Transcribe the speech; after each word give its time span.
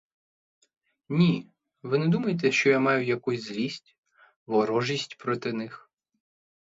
Ні, 1.09 1.47
ви 1.83 1.97
не 1.97 2.07
думайте, 2.07 2.51
що 2.51 2.69
я 2.69 2.79
маю 2.79 3.05
якусь 3.05 3.41
злість, 3.43 3.95
ворожість 4.47 5.17
проти 5.17 5.53
них. 5.53 5.89